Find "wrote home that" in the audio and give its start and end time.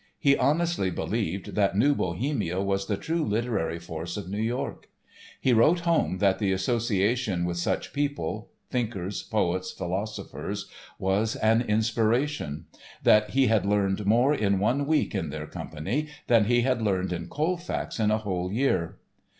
5.53-6.39